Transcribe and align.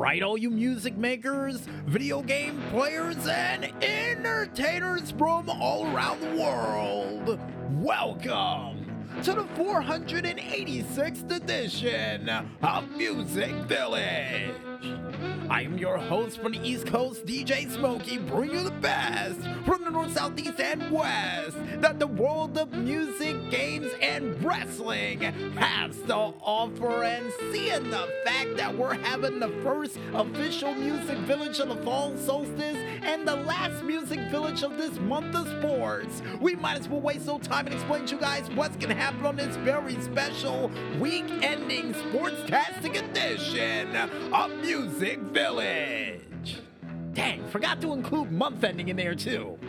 right, 0.00 0.22
all 0.22 0.38
you 0.38 0.48
music 0.48 0.96
makers, 0.96 1.58
video 1.84 2.22
game 2.22 2.58
players, 2.70 3.26
and 3.26 3.70
entertainers 3.84 5.10
from 5.10 5.50
all 5.50 5.94
around 5.94 6.20
the 6.22 6.42
world. 6.42 7.38
Welcome 7.72 8.79
to 9.18 9.34
the 9.34 9.44
486th 9.54 11.30
edition 11.30 12.30
of 12.62 12.96
Music 12.96 13.52
Village. 13.66 14.54
I 15.50 15.62
am 15.62 15.76
your 15.76 15.98
host 15.98 16.40
from 16.40 16.52
the 16.52 16.66
East 16.66 16.86
Coast, 16.86 17.26
DJ 17.26 17.70
Smokey, 17.70 18.18
bringing 18.18 18.56
you 18.56 18.64
the 18.64 18.70
best 18.70 19.40
from 19.66 19.84
the 19.84 19.90
North, 19.90 20.14
South, 20.14 20.38
East, 20.38 20.58
and 20.60 20.90
West 20.90 21.56
that 21.80 21.98
the 21.98 22.06
world 22.06 22.56
of 22.56 22.72
music, 22.72 23.50
games, 23.50 23.90
and 24.00 24.42
wrestling 24.42 25.20
has 25.56 25.96
to 26.02 26.14
offer. 26.14 27.04
And 27.04 27.32
seeing 27.52 27.90
the 27.90 28.08
fact 28.24 28.56
that 28.56 28.74
we're 28.74 28.94
having 28.94 29.40
the 29.40 29.48
first 29.62 29.98
official 30.14 30.72
music 30.74 31.18
village 31.18 31.58
of 31.58 31.68
the 31.68 31.76
fall 31.84 32.16
solstice 32.16 32.76
and 33.02 33.26
the 33.26 33.36
last 33.36 33.82
music 33.82 34.20
village 34.30 34.62
of 34.62 34.76
this 34.78 34.98
month 35.00 35.34
of 35.34 35.48
sports, 35.58 36.22
we 36.40 36.54
might 36.54 36.78
as 36.78 36.88
well 36.88 37.00
waste 37.00 37.26
no 37.26 37.38
time 37.38 37.66
and 37.66 37.74
explain 37.74 38.06
to 38.06 38.14
you 38.14 38.20
guys 38.20 38.48
what's 38.54 38.76
going 38.76 38.94
to 38.94 38.99
on 39.00 39.36
this 39.36 39.56
very 39.56 39.98
special 40.02 40.70
week 41.00 41.24
ending 41.42 41.94
sportstastic 41.94 42.96
edition 43.02 43.96
of 43.96 44.50
Music 44.58 45.18
Village. 45.18 46.58
Dang, 47.14 47.46
forgot 47.48 47.80
to 47.80 47.94
include 47.94 48.30
month 48.30 48.62
ending 48.62 48.88
in 48.88 48.96
there 48.96 49.14
too. 49.14 49.58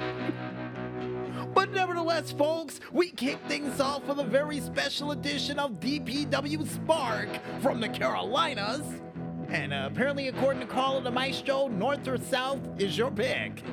But 1.53 1.73
nevertheless, 1.73 2.31
folks, 2.31 2.79
we 2.93 3.09
kick 3.11 3.37
things 3.49 3.81
off 3.81 4.07
with 4.07 4.19
a 4.19 4.23
very 4.23 4.61
special 4.61 5.11
edition 5.11 5.59
of 5.59 5.81
DPW 5.81 6.65
Spark 6.65 7.27
from 7.61 7.81
the 7.81 7.89
Carolinas. 7.89 9.01
And 9.49 9.73
uh, 9.73 9.89
apparently, 9.91 10.29
according 10.29 10.61
to 10.61 10.65
Carl 10.65 11.01
the 11.01 11.11
Maestro, 11.11 11.67
North 11.67 12.07
or 12.07 12.17
South 12.17 12.61
is 12.77 12.97
your 12.97 13.11
pick. 13.11 13.63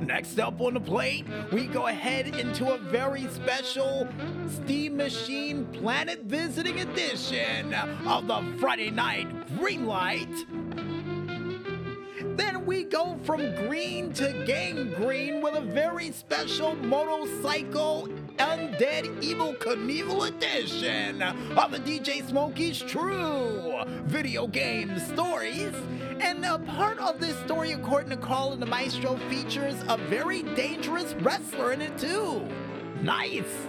Next 0.00 0.38
up 0.38 0.60
on 0.60 0.74
the 0.74 0.80
plate, 0.80 1.26
we 1.52 1.66
go 1.66 1.88
ahead 1.88 2.28
into 2.28 2.72
a 2.72 2.78
very 2.78 3.26
special 3.28 4.08
Steam 4.48 4.96
Machine 4.96 5.66
Planet 5.66 6.22
Visiting 6.24 6.80
Edition 6.80 7.74
of 7.74 8.26
the 8.26 8.42
Friday 8.60 8.90
Night 8.90 9.28
Greenlight. 9.58 10.87
Then 12.38 12.64
we 12.66 12.84
go 12.84 13.18
from 13.24 13.52
green 13.66 14.12
to 14.12 14.32
gangrene 14.46 15.42
with 15.42 15.56
a 15.56 15.60
very 15.60 16.12
special 16.12 16.76
motorcycle 16.76 18.08
Undead 18.36 19.06
Evel 19.20 19.58
Knievel 19.58 20.28
edition 20.28 21.20
of 21.20 21.72
the 21.72 21.80
DJ 21.80 22.24
Smokey's 22.28 22.78
True 22.78 23.82
Video 24.04 24.46
Game 24.46 25.00
Stories. 25.00 25.74
And 26.20 26.44
a 26.44 26.60
part 26.60 27.00
of 27.00 27.18
this 27.18 27.36
story, 27.40 27.72
according 27.72 28.10
to 28.10 28.16
Carl 28.16 28.52
and 28.52 28.62
the 28.62 28.66
Maestro, 28.66 29.16
features 29.28 29.74
a 29.88 29.96
very 29.96 30.42
dangerous 30.54 31.14
wrestler 31.14 31.72
in 31.72 31.80
it 31.80 31.98
too. 31.98 32.46
Nice! 33.02 33.66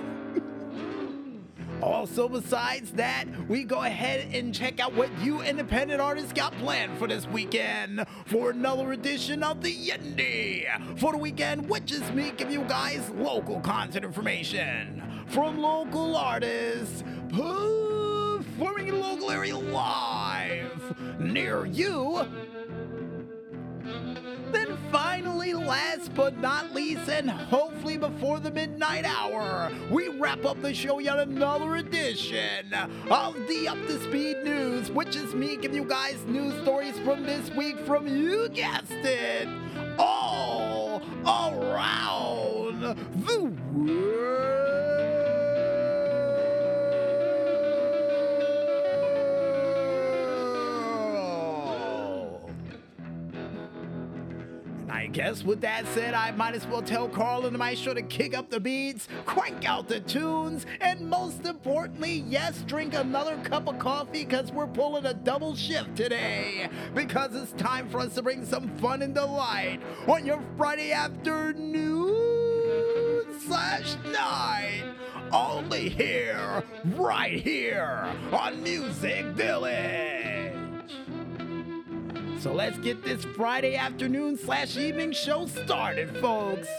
Also, 1.90 2.30
besides 2.30 2.92
that, 2.92 3.26
we 3.48 3.64
go 3.64 3.82
ahead 3.82 4.28
and 4.32 4.54
check 4.54 4.80
out 4.80 4.94
what 4.94 5.10
you 5.22 5.42
independent 5.42 6.00
artists 6.00 6.32
got 6.32 6.54
planned 6.60 6.96
for 7.00 7.08
this 7.08 7.26
weekend 7.26 8.06
for 8.28 8.52
another 8.52 8.92
edition 8.92 9.42
of 9.42 9.64
the 9.64 9.74
Indie 9.74 10.68
for 11.00 11.14
the 11.14 11.18
weekend, 11.18 11.68
which 11.68 11.92
is 11.92 12.12
me 12.12 12.32
giving 12.38 12.54
you 12.54 12.64
guys 12.66 13.10
local 13.16 13.60
content 13.62 14.06
information 14.06 15.02
from 15.30 15.60
local 15.60 16.16
artists 16.16 17.04
performing 17.30 18.90
in 18.90 19.00
local 19.00 19.32
area 19.32 19.58
live 19.58 21.20
near 21.20 21.66
you. 21.66 22.24
Last 25.70 26.16
but 26.16 26.36
not 26.40 26.74
least, 26.74 27.08
and 27.12 27.30
hopefully 27.30 27.96
before 27.96 28.40
the 28.40 28.50
midnight 28.50 29.06
hour, 29.06 29.72
we 29.92 30.08
wrap 30.08 30.44
up 30.44 30.60
the 30.64 30.74
show 30.74 30.98
yet 30.98 31.20
another 31.20 31.76
edition 31.76 32.74
of 33.12 33.36
the 33.48 33.68
Up 33.68 33.78
to 33.86 34.02
Speed 34.02 34.38
News, 34.44 34.90
which 34.90 35.16
is 35.16 35.36
me 35.36 35.58
giving 35.58 35.78
you 35.78 35.86
guys 35.86 36.26
news 36.26 36.60
stories 36.64 36.98
from 37.06 37.22
this 37.22 37.52
week 37.52 37.78
from 37.82 38.08
you 38.08 38.50
guessed 38.50 38.90
it, 38.94 39.48
all 40.00 41.04
around 41.24 42.98
the 43.28 43.54
world. 43.76 44.09
I 55.00 55.08
guess 55.08 55.46
with 55.46 55.62
that 55.62 55.88
said, 55.94 56.14
I 56.14 56.32
might 56.32 56.56
as 56.56 56.68
well 56.68 56.82
tell 56.82 57.08
Carl 57.08 57.46
and 57.46 57.56
the 57.56 57.58
Maestro 57.58 57.94
to 57.94 58.02
kick 58.02 58.38
up 58.38 58.50
the 58.50 58.60
beats, 58.60 59.08
crank 59.26 59.64
out 59.64 59.88
the 59.88 60.02
tunes, 60.02 60.66
and 60.82 61.10
most 61.10 61.46
importantly, 61.46 62.26
yes, 62.28 62.64
drink 62.64 62.94
another 62.94 63.38
cup 63.38 63.70
of 63.70 63.80
coffee 63.80 64.26
because 64.26 64.52
we're 64.52 64.68
pulling 64.68 65.06
a 65.06 65.14
double 65.14 65.56
shift 65.56 65.96
today. 65.96 66.68
Because 66.94 67.34
it's 67.34 67.54
time 67.54 67.88
for 67.88 68.02
us 68.02 68.16
to 68.16 68.22
bring 68.22 68.44
some 68.44 68.68
fun 68.80 69.02
and 69.02 69.16
delight 69.16 69.80
on 70.06 70.26
your 70.26 70.44
Friday 70.58 70.92
afternoon 70.92 72.10
slash 73.48 73.96
night. 74.12 74.84
Only 75.32 75.88
here, 75.88 76.62
right 76.98 77.40
here 77.40 78.14
on 78.34 78.62
Music 78.62 79.28
Village. 79.28 80.59
So 82.40 82.54
let's 82.54 82.78
get 82.78 83.04
this 83.04 83.26
Friday 83.26 83.76
afternoon 83.76 84.38
slash 84.38 84.78
evening 84.78 85.12
show 85.12 85.46
started, 85.46 86.16
folks. 86.20 86.70